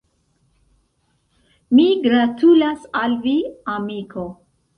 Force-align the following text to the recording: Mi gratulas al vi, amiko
Mi 1.75 1.85
gratulas 2.07 2.89
al 3.03 3.15
vi, 3.27 3.37
amiko 3.77 4.27